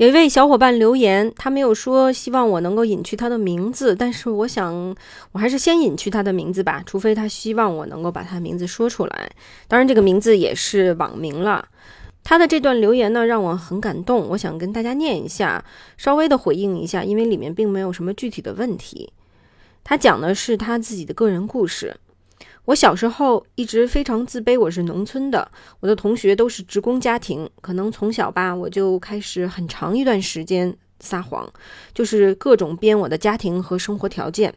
[0.00, 4.96] 有一位小伙伴留言，他没有说希望我能够隐去他的名字，但是我想
[5.32, 9.30] 我还是先隐去他的名字吧，除非他希望我能够把他名字说出来。
[9.68, 11.68] 当然，这个名字也是网名了。
[12.24, 15.62] 他的这段留言呢，让我很感动，我想跟大家念一下，
[15.98, 19.12] 稍微的回应一下，因为里面并没有什么具体的问题。
[19.84, 21.94] 他讲的是他自己的个人故事。
[22.70, 25.50] 我小时候一直非常自卑，我是农村的，
[25.80, 31.52] 我的同学都是职工家庭，可能从小吧，我就开始很长一段时间撒谎，
[31.92, 34.54] 就是各种编我的家庭和生活条件。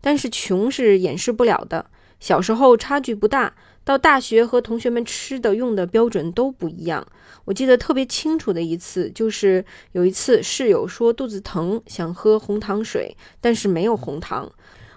[0.00, 1.84] 但是穷是掩饰不了的，
[2.18, 3.54] 小时候差距不大，
[3.84, 7.06] 到大学和同学们吃的用的标准都不一样。
[7.44, 14.50] 我记得特别清楚的一次，就是有一次室友说肚子疼，想喝红糖水，但是没有红糖。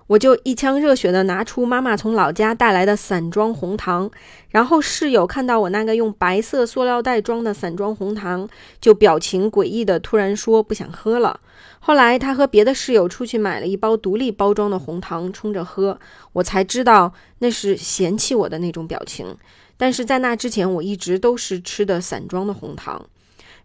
[0.07, 4.09] 我就一腔热血地拿出妈妈从老家带来的散装红糖，
[4.49, 8.47] 然后室友看到我那个用白色塑料袋装的散装红糖，
[8.81, 11.39] 就表情诡异的突然说不想喝了。
[11.79, 15.99] 后来他和别的室友出去买了一包独立包装的红糖冲着喝，
[16.33, 19.35] 我才知道那是嫌弃我的那种表情。
[19.75, 23.05] 但是在那之前，我一直都是吃的散装的红糖。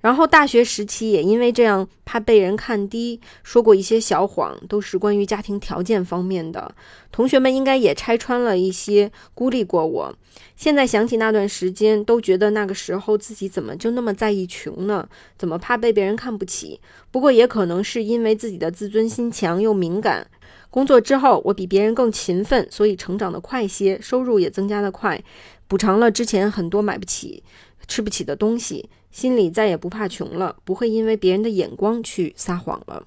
[0.01, 6.73] 然后大学时期也因为这样怕被人看低，说过一些小谎，都是关于家庭条件方面的。
[7.11, 10.15] 同学们应该也拆穿了一些，孤立过我。
[10.55, 15.09] 现在想起那段时间，都觉得那个时候自己怎么就那么在意穷呢？
[15.37, 16.81] 怎么怕被别人看不起？
[17.11, 20.29] 不过也可能是因为自己的自尊心强又敏感。
[20.71, 25.21] 工作之后，我比别人更勤奋，所以成长的快些，收入也增加的快，
[25.67, 27.43] 补偿了之前很多买不起、
[27.89, 28.89] 吃不起的东西。
[29.11, 33.05] 心里再也不怕穷了，不会因为别人的眼光去撒谎了。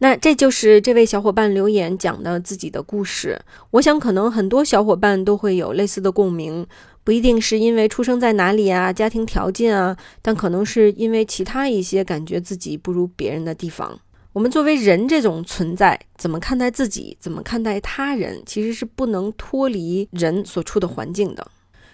[0.00, 3.40] 那这就是这位小伙伴留言讲的自己的故事。
[3.72, 6.64] 我想，可能很多小伙伴都会有类似的共鸣，
[7.02, 13.98] 不一定是因为出生在哪里啊、家庭条件啊，但可能是因为其他一些感觉自己不如别人的地方。
[14.34, 21.44] 我们作为人这种存在，怎么看待自己，怎么看待他人，其实是不能脱离人所处的环境的。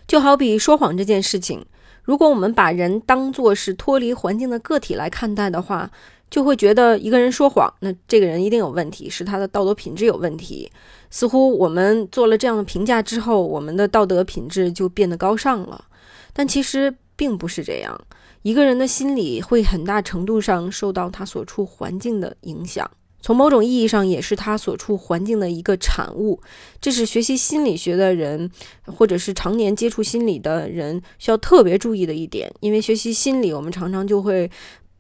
[0.07, 1.65] 就好比说谎这件事情。
[2.05, 5.91] 如果我们把人当作是脱离环境的个体来看待的话，
[6.31, 10.71] 就会觉得一个人说谎，那这个人一定有问题，是他的道德品质有问题。
[11.11, 15.85] 似乎我们做了这样的评价之后，我们的道德品质就变得高尚了。
[16.33, 17.99] 但其实并不是这样，
[18.43, 22.91] 一个人的心理会很大程度上受到他所处环境的影响。
[23.25, 26.43] 从某种意义上，也是他所处环境的一个产物。
[26.79, 28.51] 这是学习心理学的人，
[28.85, 32.53] 或者是常年接触心理的人需要特别注意的一点。
[32.61, 34.51] 因为学习心理，我们常常就会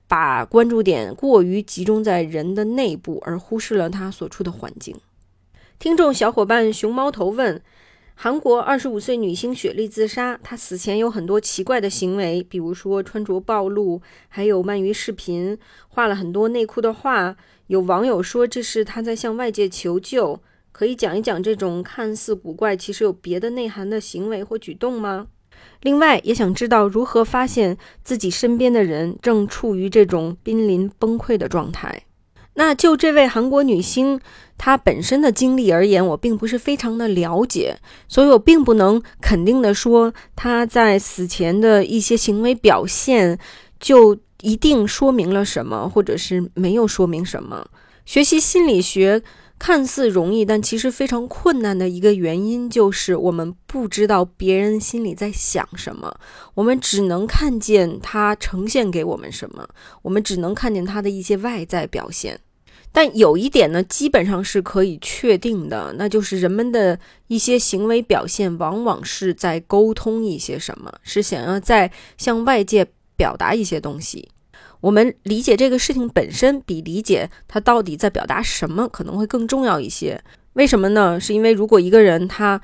[0.09, 4.97] 把关注点过于集中在人的内部，而忽视了他所处的环境。
[5.79, 7.61] 听众小伙伴熊猫头问。
[8.17, 15.59] 韩国二十五岁女星雪莉自杀，她死前有很多奇怪的行为，比如说穿着暴露，还有鳗鱼视频，
[15.89, 17.37] 画了很多内裤的画。
[17.69, 20.41] 有网友说这是他在向外界求救，
[20.71, 25.29] 可以讲一讲这种看似古怪，其实有别的内涵的行为或举动吗？
[25.81, 32.03] 另外，也想知道如何发现自己身边的人正处于这种濒临崩溃的状态。
[32.57, 34.21] 那就这位韩国女星
[34.57, 37.77] 她本身的经历而言，我并不是非常的了解，
[38.09, 43.39] 所以我并不能肯定的说她在死前的一些行为表现
[43.81, 47.67] 就一定说明了什么，或者是没有说明什么。
[48.05, 49.23] 学习心理学
[49.59, 56.15] 看似容易，但其实非常困难的一个原因就是我们不知道别人心里在想什么，
[56.53, 59.67] 我们只能看见他呈现给我们什么，
[60.03, 62.39] 我们只能看见他的一些外在表现。
[62.93, 72.87] 但有一点呢，基本上是可以确定的，那就是人们的一些行为表现，往往是在沟通一些什么，是想要在向外界
[73.17, 74.29] 表达一些东西。
[74.85, 80.23] 我们理解这个事情本身，比理解他到底在表达什么可能会更重要一些。
[80.53, 81.19] 为什么呢？
[81.19, 82.61] 是因为如果一个人他。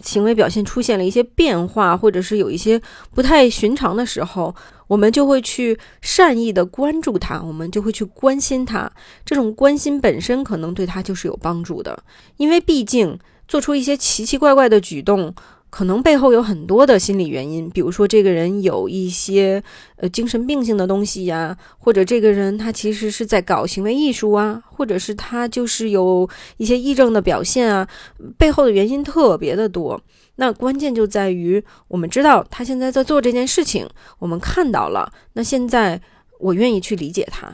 [0.00, 2.80] 行为表现出现了一些变化，或者是有一些
[3.12, 4.54] 不太寻常的时候，
[4.86, 8.88] 我们就会去善意的关注他，我们就会去关心他。
[9.24, 12.00] 这种关心本身可能对他就是有帮助的，
[12.36, 15.34] 因为毕竟做出一些奇奇怪怪的举动。
[15.72, 19.64] 可能背后有很多的心理原因，比如说这个人有一些
[19.96, 27.88] 呃精神病性的东西呀，或者这个人他其实是在搞行为艺术啊，或者是他就是有一些癔症的表现啊，
[28.36, 29.98] 背后的原因特别的多。
[30.36, 35.98] 那关键就在于我们知道他现在在做这件事情，我们看到了，那现在
[36.38, 37.50] 我愿意去理解他，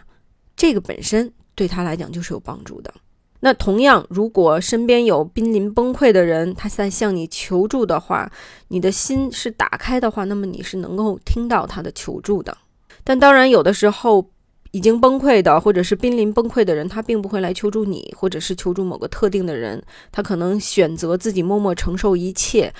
[0.57, 2.93] 这个本身对他来讲就是有帮助的。
[3.41, 8.31] 那同样，如果身边有濒临崩溃的人，他在向你求助的话，
[8.69, 12.57] 你的心是打开的话，那么你是能够听到他的求助的。
[13.05, 14.29] 但当然，有的时候
[14.73, 22.73] 已经崩溃的，或者是濒临崩溃的人，他并不会来求助你，或者是求助某个特定的人，他可能选择自己默默承受一切。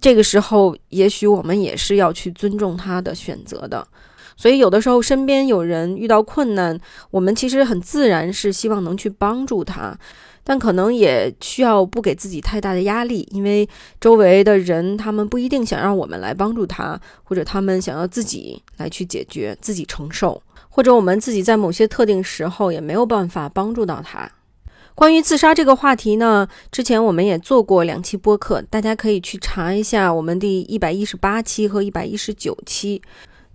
[0.00, 3.88] 这个时候，也许我们也是要去尊重他的选择的。
[4.38, 6.78] 所以，有的时候身边有人遇到困难，
[7.10, 9.98] 我们其实很自然是希望能去帮助他，
[10.44, 13.68] 但可能也需要不给自己太大的压力，因为
[14.00, 24.30] 周围的人他们不一定想让我们来帮助他，或者他们想要自己来去解决、自己承受，或者我们自己在某些特定时候也没有办法帮助到他。
[24.94, 33.02] 关于自杀这个话题呢，之前我们也做过两期播客，大家可以去查一下我们第一百一十八期和一百一十九期。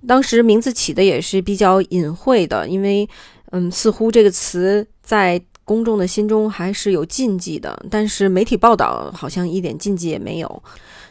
[0.07, 3.07] 当时名字起的也是比较隐晦的，因为，
[3.51, 7.85] 嗯，似乎这个词在公众的心中还是有禁忌的。
[7.89, 10.63] 但是媒体报道好像一点禁忌也没有。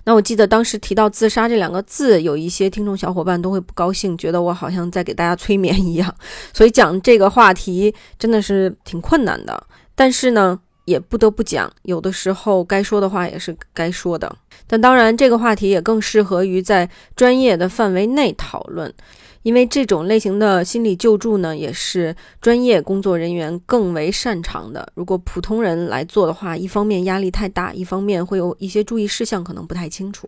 [0.05, 6.15] 那我记得当时提到自杀这两个字，有一些听众小伙伴都会不高兴，觉得我好像在给大家催眠一样。
[6.53, 9.67] 所以讲这个话题真的是挺困难的。
[9.95, 10.61] 但是呢。
[10.85, 14.37] 也不得不讲，有的时候该说的话也是该说的。
[14.73, 18.91] 但当然，这个话题也更适合于在专业的范围内讨论，
[19.43, 24.91] 因为这种类型的心理救助呢，也是专业工作人员更为擅长的。
[24.95, 30.27] 如果普通人来做的话，一方面压力太大，一方面会有一些注意事项可能不太清楚。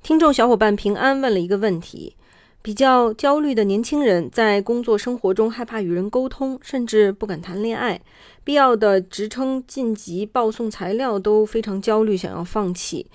[0.00, 2.14] 听众小伙伴平安问了一个问题：
[2.62, 8.00] 比较焦虑的年轻人在工作生活中害怕与人沟通，甚至不敢谈恋爱，
[8.44, 13.06] 必要的职称晋级、报送材料都非常焦虑，想要放弃。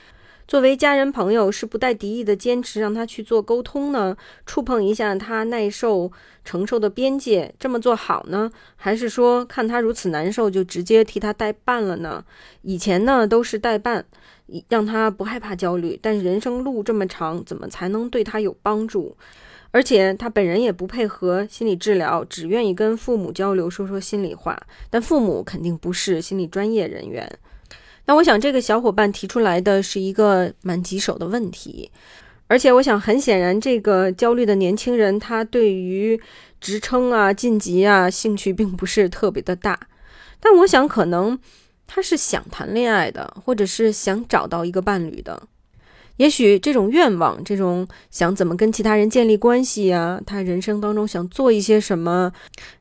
[0.48, 4.16] 作为家人朋友，是不带敌意的坚持让他去做沟通呢？
[4.46, 6.10] 触碰一下他耐受
[6.46, 8.50] 承受的边界，这么做好呢？
[8.78, 12.24] 还是说看他如此难受，就直接替他代办了呢？
[12.62, 14.06] 以前呢都是代办，
[14.70, 16.00] 让他不害怕焦虑。
[16.02, 19.18] 但是人生路这么长，怎么才能对他有帮助？
[19.72, 24.58] 而且他本人也不配合心理治疗，只愿意跟父母交流，说说心里话。
[24.90, 27.30] 但父母肯定不是心理专业人员。
[28.08, 31.92] 那我想，这个小伙伴提出来的是一个蛮棘手的问题，
[32.48, 36.20] 而且我想，很显然，这个焦虑的年轻人他对于
[36.62, 39.78] 职称啊、晋级啊兴趣并不是特别的大，
[40.40, 41.38] 但我想，可能
[41.86, 45.44] 他是想谈恋爱的，或者是想找到一个伴侣的。
[46.18, 52.32] 也许这种愿望，这种想怎么跟其他人建立关系呀，他人生当中想做一些什么，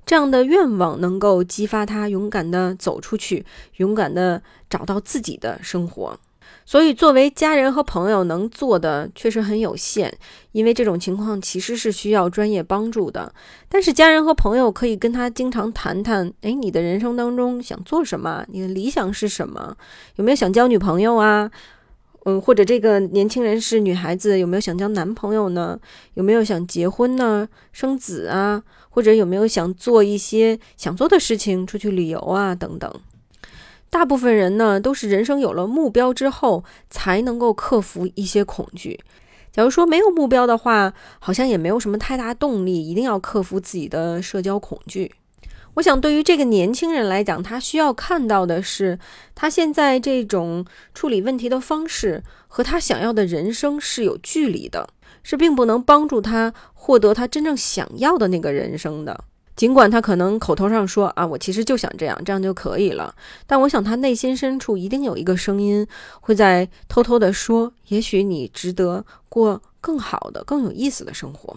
[0.05, 3.45] 这样的愿望能够激发他勇敢的走出去，
[3.76, 6.18] 勇敢的找到自己的生活。
[6.64, 10.12] 所以，作为家人和朋友能做的确实很有限，
[10.51, 13.32] 因为这种情况其实是需要专业帮助的。
[13.68, 18.45] 但是，家人和朋友可以跟他经常谈谈，哎，你的人生当中想做什么？
[18.49, 19.76] 你的理想是什么？
[20.16, 21.49] 有没有想交女朋友啊？
[22.29, 25.79] 嗯，或者这个年轻人是女孩子，有没有想交男朋友呢？
[26.14, 27.49] 有没有想结婚呢？
[27.70, 28.64] 生子啊？
[28.91, 32.53] 或者有没有想做一些想做的事情，出去旅游啊？
[32.53, 32.93] 等等。
[33.91, 38.99] 大部分人呢，都是人生有了目标之后，才能够克服一些恐惧。
[39.53, 45.12] 假如说没有目标的话，好像也没有什么太大动力，一定要克服自己的社交恐惧。
[45.77, 48.99] 我想，对于这个年轻人来讲，他需要看到的是，
[49.35, 50.64] 他现在这种
[50.95, 54.89] 处理问题的方式和他想要的人生是有距离的，
[55.22, 59.24] 是并不能帮助他获得他真正想要的那个人生的。
[59.55, 63.14] 尽管他可能口头上说啊，我其实就想这样，这样就可以了，
[63.47, 65.87] 但我想他内心深处一定有一个声音
[66.20, 71.55] 会在偷偷的说，也许你值得过更好的、更有意思的生活。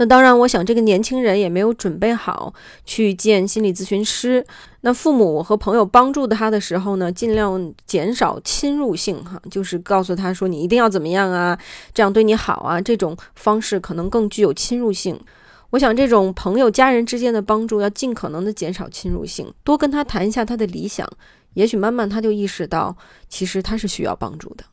[0.00, 2.54] 那当然，我想这个年轻人也没有准备好
[2.86, 4.42] 去见心理咨询师。
[4.80, 11.58] 那父母和朋友帮助他的时候呢，尽量减少侵入性，哈，就是告诉他说你一定要怎么样啊，
[11.92, 15.20] 这样对你好啊，这种方式可能更具有侵入性。
[15.68, 21.06] 我想这种朋友、家人之间的帮助要尽可能的减少侵入性，多跟他谈一下他的理想，
[21.52, 22.96] 也许慢慢他就意识到，
[23.28, 24.64] 其实他是需要帮助的。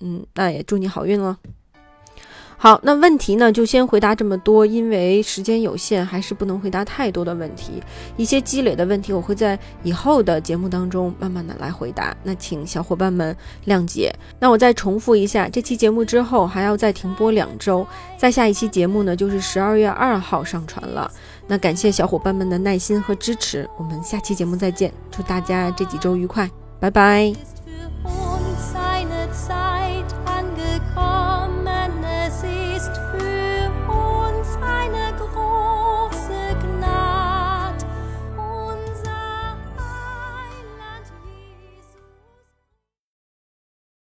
[0.00, 1.36] 嗯，那也祝你好运了。
[2.62, 7.82] 好，那问题呢，就先回答这么多，因为时间有限，还是不能回答太多的问题。
[8.16, 12.16] 一些积累的问题，我会在以后的节目当中慢慢的来回答。
[12.22, 13.36] 那请小伙伴们
[13.66, 14.14] 谅解。
[14.38, 17.84] 那我再重复一下，这期节目之后还要再停播两周，
[18.16, 21.10] 再下一期节目呢，就是十二月二号上传了。
[21.48, 26.48] 那感谢小伙伴们的耐心和支持，我们下期节目再见，祝大家这几周愉快，
[26.78, 27.32] 拜拜。